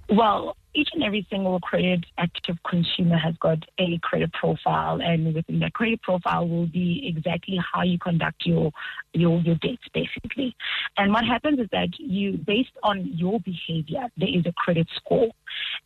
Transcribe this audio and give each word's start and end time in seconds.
Well, 0.09 0.55
each 0.73 0.89
and 0.93 1.03
every 1.03 1.25
single 1.29 1.59
credit 1.59 2.05
active 2.17 2.57
consumer 2.67 3.17
has 3.17 3.35
got 3.39 3.59
a 3.77 3.99
credit 3.99 4.33
profile, 4.33 5.01
and 5.01 5.33
within 5.33 5.59
that 5.59 5.73
credit 5.73 6.01
profile 6.01 6.47
will 6.47 6.65
be 6.65 7.03
exactly 7.07 7.59
how 7.73 7.83
you 7.83 7.99
conduct 7.99 8.45
your 8.45 8.71
your 9.13 9.39
your 9.41 9.55
debts, 9.55 9.87
basically. 9.93 10.55
And 10.97 11.11
what 11.11 11.25
happens 11.25 11.59
is 11.59 11.67
that 11.71 11.89
you, 11.99 12.37
based 12.37 12.77
on 12.83 13.05
your 13.05 13.39
behavior, 13.39 14.07
there 14.17 14.29
is 14.29 14.45
a 14.45 14.53
credit 14.53 14.87
score. 14.95 15.29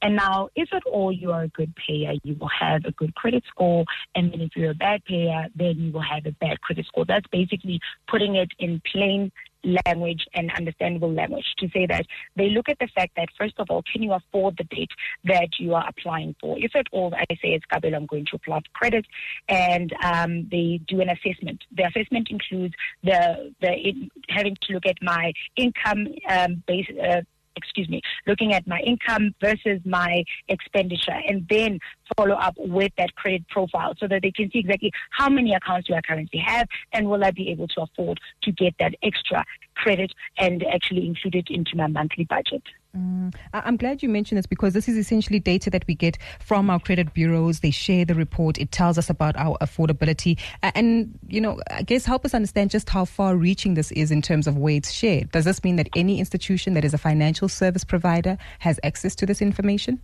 And 0.01 0.15
now, 0.15 0.49
if 0.55 0.73
at 0.73 0.83
all 0.85 1.11
you 1.11 1.31
are 1.31 1.43
a 1.43 1.47
good 1.49 1.73
payer, 1.75 2.13
you 2.23 2.35
will 2.39 2.49
have 2.59 2.85
a 2.85 2.91
good 2.91 3.13
credit 3.15 3.43
score, 3.49 3.85
and 4.15 4.31
then 4.31 4.41
if 4.41 4.55
you're 4.55 4.71
a 4.71 4.75
bad 4.75 5.03
payer, 5.05 5.47
then 5.55 5.75
you 5.77 5.91
will 5.91 6.01
have 6.01 6.25
a 6.25 6.31
bad 6.31 6.61
credit 6.61 6.85
score. 6.85 7.05
That's 7.05 7.27
basically 7.31 7.79
putting 8.07 8.35
it 8.35 8.51
in 8.59 8.81
plain 8.91 9.31
language 9.63 10.25
and 10.33 10.51
understandable 10.57 11.11
language 11.11 11.45
to 11.57 11.67
say 11.69 11.85
that 11.85 12.05
they 12.35 12.49
look 12.49 12.69
at 12.69 12.79
the 12.79 12.87
fact 12.95 13.13
that, 13.17 13.29
first 13.37 13.55
of 13.57 13.67
all, 13.69 13.83
can 13.91 14.03
you 14.03 14.13
afford 14.13 14.57
the 14.57 14.63
debt 14.65 14.89
that 15.25 15.49
you 15.59 15.73
are 15.73 15.87
applying 15.87 16.35
for? 16.39 16.57
If 16.59 16.75
at 16.75 16.87
all, 16.91 17.13
I 17.15 17.25
say 17.35 17.49
it's 17.49 17.65
Kabel, 17.65 17.95
I'm 17.95 18.05
going 18.05 18.25
to 18.25 18.35
apply 18.35 18.59
for 18.59 18.71
credit, 18.73 19.05
and 19.49 19.93
um, 20.03 20.47
they 20.49 20.79
do 20.87 21.01
an 21.01 21.09
assessment. 21.09 21.63
The 21.75 21.87
assessment 21.87 22.29
includes 22.29 22.75
the, 23.03 23.53
the 23.61 23.71
it, 23.71 23.95
having 24.29 24.57
to 24.63 24.73
look 24.73 24.85
at 24.85 24.97
my 25.01 25.33
income 25.55 26.07
um, 26.29 26.63
base. 26.67 26.87
Uh, 27.01 27.21
excuse 27.57 27.89
me, 27.89 28.01
looking 28.27 28.53
at 28.53 28.67
my 28.67 28.79
income 28.81 29.33
versus 29.41 29.81
my 29.83 30.23
expenditure 30.47 31.19
and 31.27 31.45
then 31.49 31.79
follow 32.15 32.35
up 32.35 32.55
with 32.57 32.91
that 32.97 33.15
credit 33.15 33.47
profile 33.49 33.93
so 33.97 34.07
that 34.07 34.21
they 34.21 34.31
can 34.31 34.49
see 34.51 34.59
exactly 34.59 34.91
how 35.11 35.29
many 35.29 35.53
accounts 35.53 35.87
do 35.87 35.93
I 35.93 36.01
currently 36.01 36.39
have 36.39 36.67
and 36.93 37.09
will 37.09 37.23
I 37.23 37.31
be 37.31 37.49
able 37.49 37.67
to 37.69 37.81
afford 37.81 38.19
to 38.43 38.51
get 38.51 38.75
that 38.79 38.95
extra 39.03 39.43
credit 39.75 40.11
and 40.37 40.63
actually 40.65 41.05
include 41.05 41.35
it 41.35 41.49
into 41.49 41.75
my 41.75 41.87
monthly 41.87 42.25
budget. 42.25 42.63
Mm, 42.97 43.33
I'm 43.53 43.77
glad 43.77 44.01
you 44.01 44.09
mentioned 44.09 44.37
this 44.37 44.47
because 44.47 44.73
this 44.73 44.87
is 44.89 44.97
essentially 44.97 45.39
data 45.39 45.69
that 45.69 45.85
we 45.87 45.93
get 45.93 46.17
from 46.39 46.69
our 46.69 46.79
credit 46.79 47.13
bureaus. 47.13 47.59
They 47.59 47.71
share 47.71 48.05
the 48.05 48.15
report. 48.15 48.57
It 48.57 48.71
tells 48.71 48.97
us 48.97 49.09
about 49.09 49.37
our 49.37 49.57
affordability. 49.61 50.39
And, 50.63 51.17
you 51.27 51.41
know, 51.41 51.59
I 51.69 51.83
guess 51.83 52.05
help 52.05 52.25
us 52.25 52.33
understand 52.33 52.71
just 52.71 52.89
how 52.89 53.05
far 53.05 53.35
reaching 53.35 53.75
this 53.75 53.91
is 53.91 54.09
in 54.09 54.21
terms 54.21 54.47
of 54.47 54.57
where 54.57 54.75
it's 54.75 54.91
shared. 54.91 55.31
Does 55.31 55.45
this 55.45 55.63
mean 55.63 55.75
that 55.75 55.89
any 55.95 56.19
institution 56.19 56.73
that 56.73 56.83
is 56.83 56.93
a 56.93 56.97
financial 56.97 57.49
service 57.49 57.83
provider 57.83 58.37
has 58.59 58.79
access 58.83 59.15
to 59.15 59.25
this 59.25 59.41
information? 59.41 60.01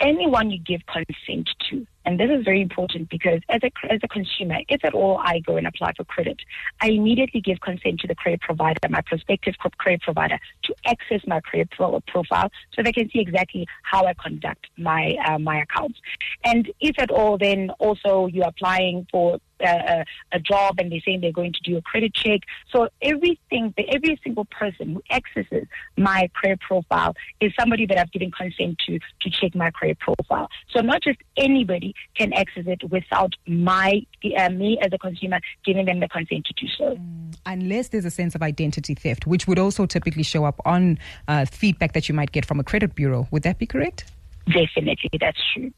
Anyone 0.00 0.50
you 0.50 0.58
give 0.58 0.80
consent 0.86 1.48
to. 1.70 1.86
And 2.06 2.20
this 2.20 2.30
is 2.30 2.44
very 2.44 2.62
important 2.62 3.10
because 3.10 3.40
as 3.48 3.60
a, 3.64 3.92
as 3.92 3.98
a 4.02 4.08
consumer, 4.08 4.58
if 4.68 4.84
at 4.84 4.94
all 4.94 5.18
I 5.18 5.40
go 5.40 5.56
and 5.56 5.66
apply 5.66 5.92
for 5.96 6.04
credit, 6.04 6.38
I 6.80 6.90
immediately 6.90 7.40
give 7.40 7.60
consent 7.60 8.00
to 8.00 8.06
the 8.06 8.14
credit 8.14 8.40
provider, 8.40 8.78
my 8.88 9.00
prospective 9.00 9.54
credit 9.78 10.02
provider, 10.02 10.38
to 10.64 10.74
access 10.86 11.20
my 11.26 11.40
credit 11.40 11.70
pro- 11.72 12.00
profile 12.06 12.50
so 12.72 12.82
they 12.82 12.92
can 12.92 13.10
see 13.10 13.18
exactly 13.18 13.66
how 13.82 14.06
I 14.06 14.14
conduct 14.14 14.68
my, 14.78 15.16
uh, 15.26 15.38
my 15.38 15.60
accounts. 15.62 15.98
And 16.44 16.70
if 16.80 16.96
at 16.98 17.10
all, 17.10 17.38
then 17.38 17.70
also 17.80 18.26
you're 18.26 18.46
applying 18.46 19.08
for 19.10 19.40
a, 19.60 20.04
a, 20.32 20.40
job 20.40 20.76
and 20.78 20.92
they're 20.92 21.00
saying 21.04 21.20
they're 21.20 21.32
going 21.32 21.52
to 21.52 21.60
do 21.64 21.76
a 21.76 21.82
credit 21.82 22.14
check. 22.14 22.40
So 22.72 22.88
everything, 23.02 23.74
every 23.88 24.20
single 24.22 24.44
person 24.44 24.94
who 24.94 25.02
accesses 25.10 25.66
my 25.96 26.28
credit 26.34 26.60
profile 26.60 27.14
is 27.40 27.52
somebody 27.58 27.86
that 27.86 27.98
I've 27.98 28.12
given 28.12 28.30
consent 28.30 28.78
to 28.86 28.98
to 28.98 29.30
check 29.30 29.54
my 29.54 29.70
credit 29.70 29.98
profile. 29.98 30.48
So 30.70 30.80
not 30.80 31.02
just 31.02 31.18
anybody 31.36 31.94
can 32.16 32.32
access 32.32 32.64
it 32.66 32.82
without 32.90 33.34
my 33.46 34.02
uh, 34.38 34.48
me 34.50 34.78
as 34.82 34.92
a 34.92 34.98
consumer 34.98 35.40
giving 35.64 35.86
them 35.86 36.00
the 36.00 36.08
consent 36.08 36.46
to 36.46 36.54
do 36.54 36.66
so. 36.76 36.96
Mm, 36.96 37.36
unless 37.46 37.88
there's 37.88 38.04
a 38.04 38.10
sense 38.10 38.34
of 38.34 38.42
identity 38.42 38.94
theft, 38.94 39.26
which 39.26 39.46
would 39.46 39.58
also 39.58 39.86
typically 39.86 40.22
show 40.22 40.44
up 40.44 40.60
on 40.64 40.98
uh, 41.28 41.44
feedback 41.44 41.92
that 41.92 42.08
you 42.08 42.14
might 42.14 42.32
get 42.32 42.44
from 42.44 42.60
a 42.60 42.64
credit 42.64 42.94
bureau. 42.94 43.26
Would 43.30 43.42
that 43.42 43.58
be 43.58 43.66
correct? 43.66 44.04
Definitely, 44.46 45.10
that's 45.20 45.38
true. 45.54 45.72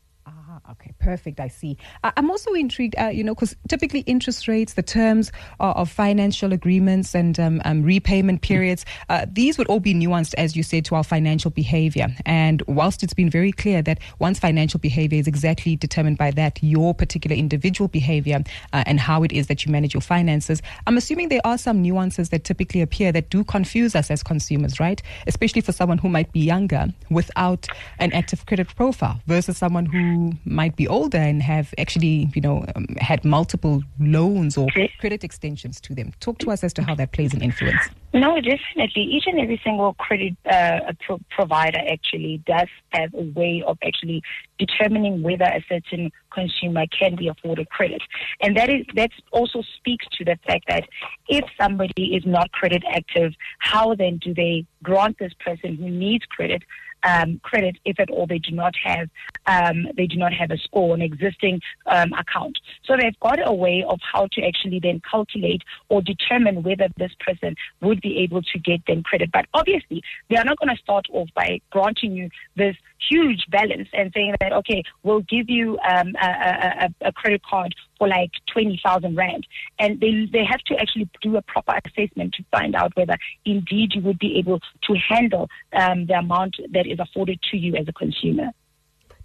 Okay, 0.71 0.93
perfect. 0.99 1.41
I 1.41 1.49
see. 1.49 1.77
I'm 2.03 2.31
also 2.31 2.53
intrigued, 2.53 2.95
uh, 2.99 3.07
you 3.07 3.25
know, 3.25 3.35
because 3.35 3.57
typically 3.69 4.01
interest 4.01 4.49
rates, 4.49 4.75
the 4.75 4.83
terms 4.83 5.31
of, 5.61 5.77
of 5.77 5.91
financial 5.91 6.53
agreements 6.53 7.15
and 7.15 7.39
um, 7.41 7.63
um, 7.65 7.83
repayment 7.83 8.43
periods, 8.43 8.85
uh, 9.09 9.27
these 9.31 9.59
would 9.59 9.67
all 9.69 9.81
be 9.81 9.95
nuanced, 9.95 10.35
as 10.37 10.57
you 10.57 10.63
said, 10.63 10.85
to 10.87 10.95
our 10.95 11.05
financial 11.05 11.51
behavior. 11.51 12.09
And 12.27 12.63
whilst 12.67 13.03
it's 13.03 13.15
been 13.15 13.31
very 13.31 13.53
clear 13.53 13.83
that 13.83 13.99
one's 14.19 14.39
financial 14.39 14.81
behavior 14.81 15.19
is 15.19 15.27
exactly 15.27 15.77
determined 15.77 16.19
by 16.19 16.31
that, 16.33 16.63
your 16.63 16.95
particular 16.95 17.37
individual 17.37 17.89
behavior 17.89 18.43
uh, 18.73 18.85
and 18.87 19.01
how 19.01 19.23
it 19.23 19.33
is 19.33 19.47
that 19.47 19.65
you 19.65 19.73
manage 19.73 19.95
your 19.95 20.01
finances, 20.01 20.61
I'm 20.87 20.97
assuming 20.97 21.29
there 21.29 21.45
are 21.45 21.59
some 21.59 21.83
nuances 21.83 22.29
that 22.31 22.45
typically 22.45 22.83
appear 22.83 23.13
that 23.13 23.31
do 23.31 23.45
confuse 23.45 23.95
us 23.95 24.11
as 24.11 24.23
consumers, 24.23 24.81
right? 24.81 25.03
Especially 25.27 25.61
for 25.61 25.73
someone 25.73 25.99
who 25.99 26.09
might 26.09 26.33
be 26.33 26.41
younger 26.41 26.89
without 27.11 27.67
an 27.99 28.13
active 28.13 28.47
credit 28.47 28.75
profile 28.77 29.21
versus 29.27 29.57
someone 29.57 29.87
who 29.87 30.33
might 30.49 30.77
be 30.77 30.89
older 30.89 31.19
and 31.19 31.43
have 31.43 31.75
actually, 31.79 32.29
you 32.35 32.41
know, 32.41 32.65
um, 32.75 32.87
had 32.99 33.25
multiple 33.25 33.83
loans 33.99 34.57
or 34.57 34.69
credit 34.99 35.25
extensions 35.25 35.81
to 35.83 35.95
them. 35.95 36.13
Talk 36.21 36.39
to 36.39 36.51
us 36.51 36.65
as 36.65 36.73
to 36.75 36.83
how 36.83 36.95
that 36.97 37.13
plays 37.13 37.35
an 37.35 37.43
influence. 37.43 37.83
No, 38.15 38.41
definitely. 38.41 39.03
Each 39.03 39.25
and 39.27 39.39
every 39.39 39.61
single 39.63 39.93
credit 39.95 40.35
uh, 40.51 40.93
pro- 41.05 41.21
provider 41.31 41.79
actually 41.91 42.43
does 42.47 42.69
have 42.93 43.13
a 43.13 43.25
way 43.39 43.63
of 43.67 43.77
actually 43.85 44.23
determining 44.59 45.23
whether 45.23 45.45
a 45.45 45.63
certain 45.69 46.11
consumer 46.33 46.87
can 46.87 47.17
be 47.17 47.29
afforded 47.29 47.69
credit, 47.69 48.01
and 48.41 48.57
that 48.57 48.71
is 48.71 48.87
that 48.95 49.11
also 49.31 49.63
speaks 49.77 50.07
to 50.17 50.25
the 50.25 50.39
fact 50.47 50.65
that 50.69 50.89
if 51.29 51.45
somebody 51.61 52.15
is 52.17 52.25
not 52.25 52.51
credit 52.53 52.83
active, 52.91 53.35
how 53.59 53.95
then 53.95 54.17
do 54.19 54.33
they 54.33 54.65
grant 54.83 55.19
this 55.19 55.33
person 55.45 55.77
who 55.77 55.91
needs 55.91 56.25
credit 56.27 56.63
um, 57.05 57.41
credit 57.43 57.77
if 57.85 57.99
at 58.01 58.11
all 58.11 58.27
they 58.27 58.39
do 58.39 58.53
not 58.53 58.75
have 58.83 59.09
um, 59.47 59.87
they 59.97 60.07
do 60.07 60.17
not 60.17 60.33
have 60.33 60.51
a 60.51 60.59
score 60.59 60.95
an 60.95 61.03
existing 61.03 61.61
um, 61.87 62.13
account. 62.13 62.59
So 62.85 62.97
they've 62.97 63.19
got 63.21 63.39
a 63.47 63.53
way 63.53 63.85
of 63.89 64.01
how 64.13 64.29
to 64.33 64.43
actually 64.43 64.81
then 64.81 65.01
calculate 65.09 65.63
or 65.89 66.03
determine 66.03 66.63
whether 66.63 66.89
this 66.97 67.13
person 67.21 67.55
would 67.81 68.01
be 68.01 68.19
able 68.19 68.43
to 68.43 68.59
get 68.59 68.85
them 68.87 69.03
credit. 69.03 69.31
But 69.33 69.47
obviously, 69.55 70.03
they 70.29 70.37
are 70.37 70.45
not 70.45 70.59
going 70.59 70.75
to 70.75 70.83
start 70.83 71.07
off 71.13 71.29
by 71.35 71.61
granting 71.71 72.13
you 72.13 72.31
this 72.57 72.77
huge 73.09 73.47
balance 73.51 73.89
and 73.93 74.13
saying 74.15 74.35
that 74.41 74.53
okay, 74.53 74.83
we'll 75.03 75.21
give 75.21 75.49
you 75.49 75.79
um, 75.89 76.15
a, 76.21 76.89
a, 77.03 77.09
a 77.09 77.13
credit 77.13 77.43
card 77.43 77.75
for 77.99 78.09
like 78.09 78.31
20,000 78.53 79.17
Rand. 79.17 79.47
And 79.79 80.01
they, 80.01 80.29
they 80.33 80.45
have 80.45 80.61
to 80.67 80.77
actually 80.77 81.09
do 81.21 81.37
a 81.37 81.43
proper 81.43 81.79
assessment 81.85 82.35
to 82.35 82.45
find 82.51 82.75
out 82.75 82.97
whether 82.97 83.17
indeed 83.45 83.95
you 83.95 84.03
would 84.03 84.19
be 84.19 84.39
able 84.39 84.61
to 84.61 84.95
handle 84.95 85.49
um, 85.73 86.07
the 86.07 86.15
amount 86.15 86.57
that 86.73 86.87
is 86.87 86.99
afforded 86.99 87.41
to 87.51 87.57
you 87.57 87.77
as 87.77 87.87
a 87.89 87.93
consumer. 87.93 88.53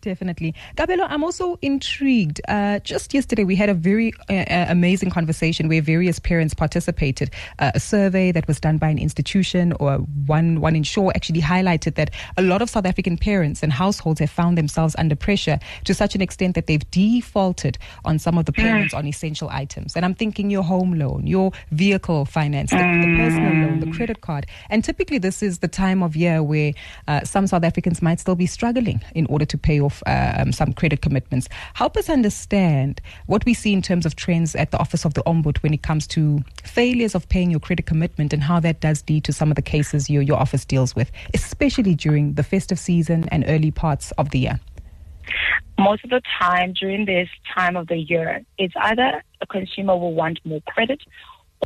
Definitely. 0.03 0.53
Kabelo, 0.75 1.07
I'm 1.09 1.23
also 1.23 1.57
intrigued. 1.61 2.41
Uh, 2.49 2.79
just 2.79 3.13
yesterday, 3.13 3.45
we 3.45 3.55
had 3.55 3.69
a 3.69 3.73
very 3.73 4.13
uh, 4.29 4.33
uh, 4.33 4.65
amazing 4.67 5.11
conversation 5.11 5.69
where 5.69 5.81
various 5.81 6.19
parents 6.19 6.53
participated. 6.53 7.31
Uh, 7.59 7.71
a 7.73 7.79
survey 7.79 8.33
that 8.33 8.45
was 8.45 8.59
done 8.59 8.77
by 8.77 8.89
an 8.89 8.99
institution 8.99 9.71
or 9.79 9.99
one, 10.25 10.59
one 10.59 10.75
Insure 10.75 11.13
actually 11.15 11.39
highlighted 11.39 11.95
that 11.95 12.09
a 12.35 12.41
lot 12.41 12.61
of 12.61 12.69
South 12.69 12.85
African 12.85 13.17
parents 13.17 13.63
and 13.63 13.71
households 13.71 14.19
have 14.19 14.29
found 14.29 14.57
themselves 14.57 14.93
under 14.99 15.15
pressure 15.15 15.57
to 15.85 15.93
such 15.93 16.15
an 16.15 16.21
extent 16.21 16.55
that 16.55 16.67
they've 16.67 16.91
defaulted 16.91 17.77
on 18.03 18.19
some 18.19 18.37
of 18.37 18.43
the 18.43 18.51
payments 18.51 18.93
on 18.93 19.07
essential 19.07 19.47
items. 19.51 19.95
And 19.95 20.03
I'm 20.03 20.15
thinking 20.15 20.49
your 20.49 20.63
home 20.63 20.95
loan, 20.95 21.25
your 21.25 21.53
vehicle 21.71 22.25
finance, 22.25 22.71
the, 22.71 22.75
the 22.75 23.15
personal 23.15 23.53
loan, 23.53 23.79
the 23.79 23.91
credit 23.95 24.19
card. 24.19 24.47
And 24.69 24.83
typically, 24.83 25.17
this 25.17 25.41
is 25.41 25.59
the 25.59 25.69
time 25.69 26.03
of 26.03 26.17
year 26.17 26.43
where 26.43 26.73
uh, 27.07 27.23
some 27.23 27.47
South 27.47 27.63
Africans 27.63 28.01
might 28.01 28.19
still 28.19 28.35
be 28.35 28.47
struggling 28.47 28.99
in 29.15 29.25
order 29.27 29.45
to 29.45 29.57
pay 29.57 29.79
off 29.79 29.92
of 29.93 30.39
um, 30.41 30.51
some 30.51 30.73
credit 30.73 31.01
commitments. 31.01 31.47
Help 31.73 31.97
us 31.97 32.09
understand 32.09 33.01
what 33.27 33.45
we 33.45 33.53
see 33.53 33.73
in 33.73 33.81
terms 33.81 34.05
of 34.05 34.15
trends 34.15 34.55
at 34.55 34.71
the 34.71 34.79
Office 34.79 35.05
of 35.05 35.13
the 35.13 35.23
Ombud 35.23 35.57
when 35.57 35.73
it 35.73 35.81
comes 35.81 36.07
to 36.07 36.43
failures 36.63 37.15
of 37.15 37.27
paying 37.29 37.51
your 37.51 37.59
credit 37.59 37.85
commitment 37.85 38.33
and 38.33 38.43
how 38.43 38.59
that 38.59 38.79
does 38.79 39.03
lead 39.09 39.23
to 39.25 39.33
some 39.33 39.51
of 39.51 39.55
the 39.55 39.61
cases 39.61 40.09
your, 40.09 40.21
your 40.21 40.37
office 40.37 40.65
deals 40.65 40.95
with, 40.95 41.11
especially 41.33 41.95
during 41.95 42.33
the 42.33 42.43
festive 42.43 42.79
season 42.79 43.27
and 43.29 43.43
early 43.47 43.71
parts 43.71 44.11
of 44.17 44.29
the 44.31 44.39
year. 44.39 44.59
Most 45.79 46.03
of 46.03 46.09
the 46.09 46.21
time 46.39 46.73
during 46.73 47.05
this 47.05 47.29
time 47.55 47.75
of 47.75 47.87
the 47.87 47.97
year, 47.97 48.43
it's 48.57 48.73
either 48.79 49.23
a 49.41 49.47
consumer 49.47 49.97
will 49.97 50.13
want 50.13 50.39
more 50.45 50.61
credit 50.67 51.01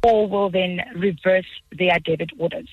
or 0.03 0.27
will 0.27 0.49
then 0.49 0.81
reverse 0.95 1.45
their 1.77 1.99
debit 1.99 2.31
orders. 2.38 2.67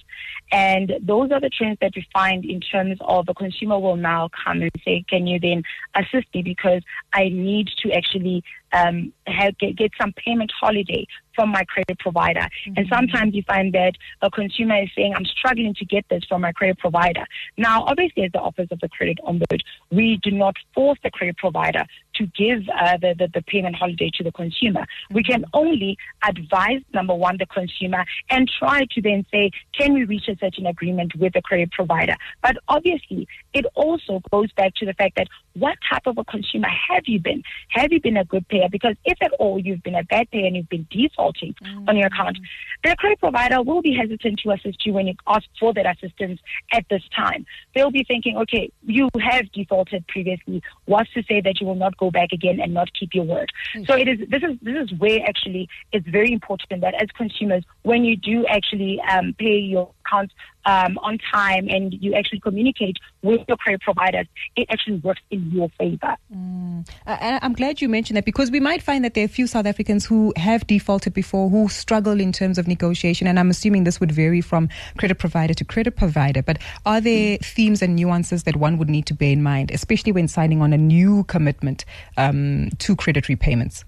And 0.52 0.92
those 1.00 1.30
are 1.32 1.40
the 1.40 1.50
trends 1.50 1.78
that 1.80 1.92
we 1.96 2.06
find 2.12 2.44
in 2.44 2.60
terms 2.60 2.98
of 3.00 3.26
the 3.26 3.34
consumer 3.34 3.78
will 3.78 3.96
now 3.96 4.28
come 4.44 4.62
and 4.62 4.70
say, 4.84 5.04
can 5.08 5.26
you 5.26 5.40
then 5.40 5.62
assist 5.94 6.26
me 6.34 6.42
because 6.42 6.82
I 7.12 7.28
need 7.28 7.68
to 7.82 7.92
actually 7.92 8.44
um, 8.72 9.12
have, 9.26 9.56
get, 9.58 9.76
get 9.76 9.92
some 10.00 10.12
payment 10.12 10.52
holiday 10.60 11.06
from 11.34 11.50
my 11.50 11.64
credit 11.64 11.98
provider. 11.98 12.40
Mm-hmm. 12.40 12.72
And 12.76 12.86
sometimes 12.92 13.34
you 13.34 13.42
find 13.42 13.72
that 13.72 13.92
a 14.22 14.30
consumer 14.30 14.82
is 14.82 14.90
saying, 14.96 15.14
I'm 15.14 15.24
struggling 15.24 15.74
to 15.74 15.84
get 15.84 16.04
this 16.08 16.22
from 16.28 16.42
my 16.42 16.52
credit 16.52 16.78
provider. 16.78 17.24
Now, 17.56 17.84
obviously, 17.84 18.24
as 18.24 18.32
the 18.32 18.40
Office 18.40 18.68
of 18.70 18.80
the 18.80 18.88
Credit 18.88 19.18
Ombud, 19.24 19.60
we 19.90 20.18
do 20.22 20.30
not 20.30 20.56
force 20.74 20.98
the 21.02 21.10
credit 21.10 21.36
provider 21.36 21.84
to 22.16 22.26
give 22.26 22.68
uh, 22.68 22.96
the, 22.98 23.14
the, 23.18 23.28
the, 23.32 23.42
payment 23.42 23.76
holiday 23.76 24.10
to 24.14 24.24
the 24.24 24.32
consumer. 24.32 24.80
Mm-hmm. 24.80 25.14
We 25.14 25.22
can 25.22 25.44
only 25.52 25.96
advise, 26.26 26.80
number 26.92 27.14
one, 27.14 27.36
the 27.38 27.46
consumer 27.46 28.04
and 28.30 28.50
try 28.58 28.86
to 28.92 29.02
then 29.02 29.26
say, 29.30 29.50
can 29.72 29.92
we 29.92 30.04
reach 30.04 30.28
a 30.28 30.36
certain 30.36 30.66
agreement 30.66 31.14
with 31.16 31.32
the 31.32 31.42
credit 31.42 31.70
provider? 31.72 32.14
But 32.42 32.56
obviously, 32.68 33.28
it 33.52 33.66
also 33.74 34.22
goes 34.30 34.50
back 34.52 34.74
to 34.76 34.86
the 34.86 34.94
fact 34.94 35.16
that 35.16 35.28
what 35.54 35.78
type 35.88 36.06
of 36.06 36.18
a 36.18 36.24
consumer 36.24 36.68
have 36.68 37.04
you 37.06 37.20
been? 37.20 37.42
Have 37.70 37.92
you 37.92 38.00
been 38.00 38.16
a 38.16 38.24
good 38.24 38.46
payer? 38.48 38.68
Because 38.70 38.96
if 39.04 39.18
at 39.22 39.32
all 39.34 39.58
you've 39.58 39.82
been 39.82 39.94
a 39.94 40.04
bad 40.04 40.30
payer 40.30 40.46
and 40.46 40.56
you've 40.56 40.68
been 40.68 40.86
defaulting 40.90 41.54
mm-hmm. 41.62 41.88
on 41.88 41.96
your 41.96 42.08
account, 42.08 42.38
the 42.82 42.94
credit 42.96 43.20
provider 43.20 43.62
will 43.62 43.82
be 43.82 43.94
hesitant 43.94 44.40
to 44.40 44.50
assist 44.50 44.84
you 44.84 44.92
when 44.92 45.06
you 45.06 45.14
ask 45.26 45.44
for 45.58 45.72
that 45.74 45.86
assistance 45.86 46.40
at 46.72 46.84
this 46.90 47.02
time. 47.14 47.46
They'll 47.74 47.90
be 47.90 48.04
thinking, 48.04 48.36
okay, 48.38 48.70
you 48.82 49.08
have 49.20 49.50
defaulted 49.52 50.06
previously. 50.08 50.62
What's 50.86 51.12
to 51.14 51.22
say 51.22 51.40
that 51.40 51.60
you 51.60 51.66
will 51.66 51.74
not 51.74 51.96
go 51.96 52.10
back 52.10 52.32
again 52.32 52.60
and 52.60 52.74
not 52.74 52.88
keep 52.98 53.14
your 53.14 53.24
word? 53.24 53.52
Mm-hmm. 53.76 53.84
So 53.84 53.96
it 53.96 54.08
is. 54.08 54.28
This 54.28 54.42
is 54.42 54.58
this 54.62 54.90
is 54.90 54.98
where 54.98 55.20
actually 55.26 55.68
it's 55.92 56.06
very 56.08 56.32
important 56.32 56.80
that 56.80 56.94
as 57.00 57.08
consumers, 57.16 57.64
when 57.82 58.04
you 58.04 58.16
do 58.16 58.46
actually 58.46 59.00
um, 59.10 59.34
pay 59.38 59.58
your 59.58 59.90
account 60.14 60.32
um, 60.66 60.98
on 61.02 61.18
time 61.32 61.68
and 61.68 61.92
you 61.92 62.14
actually 62.14 62.40
communicate 62.40 62.96
with 63.22 63.40
your 63.48 63.56
credit 63.56 63.82
providers, 63.82 64.26
it 64.56 64.66
actually 64.70 64.96
works 64.96 65.20
in 65.30 65.50
your 65.50 65.68
favor. 65.78 66.16
Mm. 66.34 66.88
Uh, 67.06 67.38
I'm 67.42 67.52
glad 67.52 67.80
you 67.80 67.88
mentioned 67.88 68.16
that 68.16 68.24
because 68.24 68.50
we 68.50 68.60
might 68.60 68.82
find 68.82 69.04
that 69.04 69.14
there 69.14 69.24
are 69.24 69.26
a 69.26 69.28
few 69.28 69.46
South 69.46 69.66
Africans 69.66 70.06
who 70.06 70.32
have 70.36 70.66
defaulted 70.66 71.12
before 71.12 71.50
who 71.50 71.68
struggle 71.68 72.20
in 72.20 72.32
terms 72.32 72.58
of 72.58 72.66
negotiation. 72.66 73.26
And 73.26 73.38
I'm 73.38 73.50
assuming 73.50 73.84
this 73.84 74.00
would 74.00 74.12
vary 74.12 74.40
from 74.40 74.68
credit 74.96 75.18
provider 75.18 75.54
to 75.54 75.64
credit 75.64 75.96
provider. 75.96 76.42
But 76.42 76.58
are 76.86 77.00
there 77.00 77.38
mm. 77.38 77.44
themes 77.44 77.82
and 77.82 77.96
nuances 77.96 78.44
that 78.44 78.56
one 78.56 78.78
would 78.78 78.88
need 78.88 79.06
to 79.06 79.14
bear 79.14 79.32
in 79.32 79.42
mind, 79.42 79.70
especially 79.70 80.12
when 80.12 80.28
signing 80.28 80.62
on 80.62 80.72
a 80.72 80.78
new 80.78 81.24
commitment 81.24 81.84
um, 82.16 82.70
to 82.78 82.96
credit 82.96 83.28
repayments? 83.28 83.84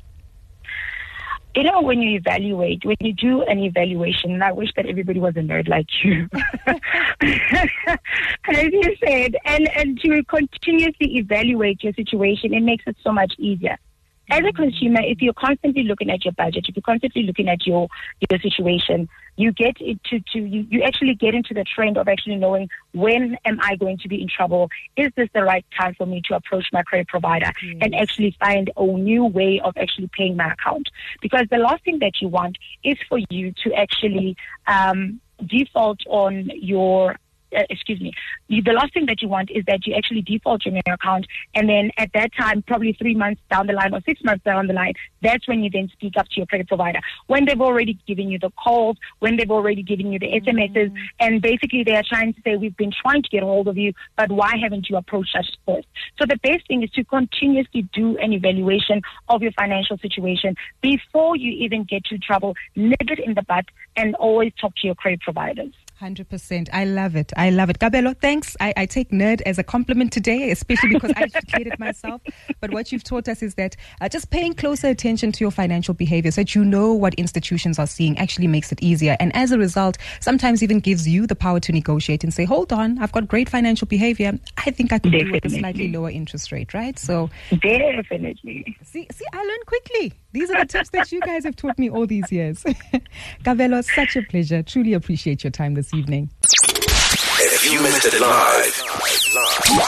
You 1.57 1.63
know, 1.63 1.81
when 1.81 2.03
you 2.03 2.19
evaluate, 2.19 2.85
when 2.85 2.97
you 3.01 3.15
do 3.15 3.43
an 3.43 3.59
evaluation, 3.59 4.33
and 4.33 4.45
I 4.45 4.53
wish 4.53 4.71
that 4.77 4.87
everybody 4.87 5.19
was 5.19 5.35
a 5.37 5.41
nerd 5.41 5.69
like 5.69 5.87
you, 6.05 6.29
as 8.49 8.73
you 8.73 8.97
said, 9.05 9.37
and, 9.47 9.69
and 9.77 9.99
to 10.01 10.23
continuously 10.25 11.17
evaluate 11.17 11.83
your 11.83 11.95
situation, 11.95 12.53
it 12.53 12.63
makes 12.63 12.85
it 12.87 12.97
so 13.03 13.11
much 13.11 13.33
easier 13.39 13.79
as 14.31 14.43
a 14.45 14.53
consumer, 14.53 15.01
if 15.03 15.23
you're 15.23 15.35
constantly 15.35 15.85
looking 15.85 16.11
at 16.11 16.25
your 16.25 16.33
budget, 16.33 16.67
if 16.69 16.77
you're 16.77 16.83
constantly 16.83 17.23
looking 17.23 17.49
at 17.49 17.67
your 17.67 17.89
your 18.31 18.41
situation, 18.41 19.09
you 19.37 19.53
get 19.53 19.81
into 19.81 20.21
to 20.33 20.39
you, 20.39 20.67
you 20.71 20.83
actually 20.83 21.15
get 21.15 21.35
into 21.35 21.55
the 21.55 21.65
trend 21.65 21.97
of 21.97 22.09
actually 22.09 22.37
knowing 22.37 22.69
when 22.93 23.37
am 23.45 23.59
I 23.63 23.77
going 23.77 23.99
to 23.99 24.09
be 24.09 24.21
in 24.21 24.29
trouble? 24.29 24.69
Is 24.97 25.11
this 25.17 25.29
the 25.35 25.43
right 25.43 25.65
time 25.79 25.95
for 25.95 26.07
me 26.07 26.23
to 26.29 26.35
approach 26.35 26.67
my 26.73 26.83
credit 26.83 27.09
provider 27.09 27.53
yes. 27.63 27.77
and 27.83 27.95
actually 27.95 28.37
find 28.41 28.71
a 28.77 28.85
new 28.85 29.25
way 29.25 29.61
of 29.63 29.77
actually 29.77 30.11
paying 30.17 30.37
my 30.37 30.53
account? 30.53 30.89
Because 31.21 31.47
the 31.51 31.59
last 31.59 31.85
thing 31.85 31.99
that 32.01 32.21
you 32.21 32.29
want 32.29 32.59
is 32.83 32.97
for 33.09 33.19
you 33.31 33.53
to 33.65 33.75
actually 33.75 34.37
um, 34.67 35.21
default 35.47 36.01
on 36.07 36.51
your 36.55 37.17
uh, 37.55 37.63
excuse 37.71 38.01
me, 38.01 38.13
you, 38.49 38.63
the 38.63 38.73
last 38.73 38.95
thing 38.95 39.07
that 39.07 39.23
you 39.23 39.29
want 39.29 39.51
is 39.51 39.65
that 39.67 39.87
you 39.87 39.95
actually 39.95 40.23
default 40.23 40.65
your 40.65 40.79
account, 40.87 41.27
and 41.55 41.69
then 41.69 41.91
at 41.97 42.11
that 42.15 42.31
time, 42.35 42.63
probably 42.63 42.93
three 42.93 43.15
months 43.15 43.41
down 43.51 43.67
the 43.67 43.73
line 43.73 43.95
or 43.95 44.01
six 44.03 44.23
months 44.25 44.45
down 44.45 44.67
the 44.67 44.73
line, 44.73 44.95
that's 45.23 45.47
when 45.49 45.63
you 45.63 45.71
then 45.71 45.89
speak 45.93 46.15
up 46.17 46.27
to 46.29 46.37
your 46.37 46.47
credit 46.47 46.69
provider. 46.69 47.01
When 47.27 47.45
they've 47.45 47.61
already 47.61 47.99
given 48.07 48.31
you 48.31 48.39
the 48.39 48.51
calls, 48.51 48.97
when 49.19 49.37
they've 49.37 49.51
already 49.51 49.83
given 49.83 50.13
you 50.13 50.19
the 50.19 50.29
SMSs, 50.41 50.75
mm-hmm. 50.75 50.97
and 51.21 51.43
basically 51.43 51.83
they 51.85 51.95
are 51.95 52.05
trying 52.09 52.35
to 52.35 52.41
say, 52.43 52.57
we've 52.57 52.77
been 52.77 52.93
trying 53.03 53.23
to 53.23 53.29
get 53.29 53.43
a 53.43 53.47
hold 53.47 53.69
of 53.69 53.77
you, 53.77 53.93
but 54.17 54.31
why 54.31 54.53
haven't 54.61 54.89
you 54.89 54.97
approached 54.97 55.35
us 55.37 55.51
first? 55.67 55.87
So 56.19 56.27
the 56.27 56.39
best 56.43 56.67
thing 56.69 56.83
is 56.83 56.91
to 56.91 57.05
continuously 57.05 57.89
do 57.93 58.17
an 58.19 58.33
evaluation 58.33 59.03
of 59.29 59.43
your 59.43 59.53
financial 59.53 59.99
situation 59.99 60.57
before 60.81 61.37
you 61.37 61.51
even 61.65 61.85
get 61.85 62.05
to 62.07 62.19
trouble, 62.19 62.55
nip 62.75 62.97
it 63.01 63.19
in 63.19 63.35
the 63.35 63.43
bud, 63.43 63.67
and 63.97 64.15
always 64.17 64.53
talk 64.61 64.75
to 64.77 64.87
your 64.87 64.95
credit 64.95 65.21
providers. 65.21 65.73
100%. 66.01 66.69
I 66.73 66.85
love 66.85 67.17
it. 67.17 67.33
I 67.37 67.51
love 67.51 67.71
it. 67.71 67.79
Kabelo, 67.79 68.15
thanks. 68.21 68.57
I, 68.61 68.75
I 68.77 68.87
take 68.87 69.11
nerd 69.11 69.41
as 69.47 69.59
a 69.59 69.63
compliment 69.63 70.13
today, 70.13 70.51
especially 70.51 70.91
because 70.91 71.13
I 71.17 71.23
educated 71.23 71.79
myself. 71.79 72.21
But 72.61 72.73
what 72.73 72.93
you've 72.93 73.05
taught 73.05 73.29
us 73.29 73.43
is 73.43 73.55
that 73.55 73.77
uh, 74.01 74.09
just 74.09 74.31
paying 74.31 74.55
closer 74.55 74.89
attention 74.89 75.33
to 75.33 75.45
your 75.45 75.51
financial 75.51 75.95
behavior 75.95 76.31
so 76.31 76.43
that 76.43 76.55
you 76.55 76.65
know 76.65 76.93
what 76.93 77.15
institutions 77.15 77.79
are 77.79 77.87
seeing 77.87 78.19
actually 78.19 78.47
makes 78.47 78.73
it 78.73 78.83
easier. 78.83 79.17
And 79.21 79.35
as 79.35 79.53
a 79.53 79.59
result, 79.59 79.97
sometimes 80.21 80.63
even 80.63 80.81
gives 80.81 81.09
you 81.09 81.27
the 81.27 81.37
power 81.37 81.61
to 81.61 81.73
negotiate 81.73 82.25
and 82.25 82.33
say, 82.33 82.45
hold 82.45 82.73
on, 82.73 82.99
I've 82.99 83.13
got 83.13 83.27
great 83.27 83.49
financial 83.49 83.87
behavior. 83.87 84.39
I 84.59 84.71
think 84.71 84.93
I 84.93 84.99
could 84.99 85.13
Definitely. 85.13 85.41
do 85.41 85.47
with 85.49 85.55
a 85.55 85.59
slightly 85.59 85.93
lower 85.93 86.11
interest 86.11 86.53
rate, 86.53 86.75
right? 86.75 86.99
So, 86.99 87.31
Definitely. 87.51 88.77
See, 88.83 89.07
see, 89.11 89.25
I 89.33 89.39
learned 89.39 89.67
quickly. 89.67 90.13
These 90.37 90.51
are 90.51 90.61
the 90.61 90.67
tips 90.67 90.91
that 90.91 91.11
you 91.13 91.21
guys 91.23 91.45
have 91.45 91.57
taught 91.57 91.79
me 91.79 91.89
all 91.89 92.07
these 92.07 92.31
years. 92.31 92.63
Kabelo, 93.43 93.83
such 93.83 94.17
a 94.17 94.23
pleasure. 94.23 94.63
Truly 94.63 94.93
appreciate 94.93 95.43
your 95.43 95.51
time 95.51 95.73
this 95.73 95.95
evening. 95.95 96.29
If 97.39 97.73
you 97.73 97.81
missed 97.81 98.05
it 98.05 98.21
live, 98.21 98.75